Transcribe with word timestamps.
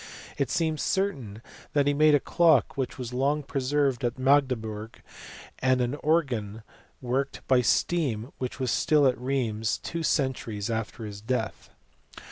It 0.35 0.49
seems 0.49 0.81
certain 0.81 1.43
that 1.73 1.85
he 1.85 1.93
made 1.93 2.15
a 2.15 2.19
clock 2.19 2.75
which 2.75 2.97
was 2.97 3.13
long 3.13 3.43
preserved 3.43 4.03
at 4.03 4.17
Magdeburg, 4.17 5.03
and 5.59 5.79
an 5.79 5.93
organ 5.93 6.63
worked 7.01 7.47
by 7.47 7.61
steam 7.61 8.31
which 8.39 8.59
was 8.59 8.71
still 8.71 9.05
at 9.05 9.15
Rheims 9.21 9.77
two 9.77 10.01
centuries 10.01 10.71
after 10.71 11.05
his 11.05 11.21
death. 11.21 11.69